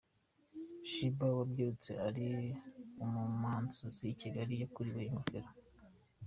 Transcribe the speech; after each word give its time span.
Sheebah 0.89 1.33
wabyirutse 1.37 1.91
ari 2.07 2.25
umumansuzi 3.03 4.01
i 4.13 4.17
Kigali 4.21 4.53
yakuriwe 4.61 5.01
ingofero. 5.07 5.49